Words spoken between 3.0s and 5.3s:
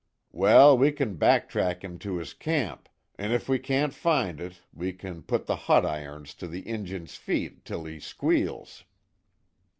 an' if we can't find it we kin